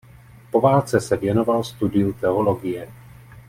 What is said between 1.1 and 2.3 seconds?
věnoval studiu